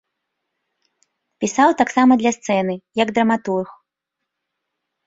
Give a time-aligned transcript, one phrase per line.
[1.45, 2.73] Пісаў таксама для сцэны,
[3.05, 3.69] як драматург.